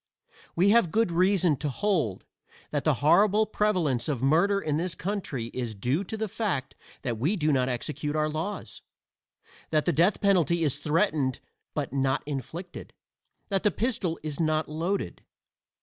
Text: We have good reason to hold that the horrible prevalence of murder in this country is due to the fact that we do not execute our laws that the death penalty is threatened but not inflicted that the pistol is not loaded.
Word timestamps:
We 0.55 0.69
have 0.69 0.89
good 0.89 1.11
reason 1.11 1.57
to 1.57 1.69
hold 1.69 2.25
that 2.71 2.85
the 2.85 2.95
horrible 3.05 3.45
prevalence 3.45 4.09
of 4.09 4.23
murder 4.23 4.59
in 4.59 4.77
this 4.77 4.95
country 4.95 5.51
is 5.53 5.75
due 5.75 6.03
to 6.05 6.17
the 6.17 6.27
fact 6.27 6.73
that 7.03 7.19
we 7.19 7.35
do 7.35 7.51
not 7.53 7.69
execute 7.69 8.15
our 8.15 8.27
laws 8.27 8.81
that 9.69 9.85
the 9.85 9.93
death 9.93 10.19
penalty 10.19 10.63
is 10.63 10.79
threatened 10.79 11.39
but 11.75 11.93
not 11.93 12.23
inflicted 12.25 12.93
that 13.49 13.61
the 13.61 13.69
pistol 13.69 14.19
is 14.23 14.39
not 14.39 14.67
loaded. 14.67 15.23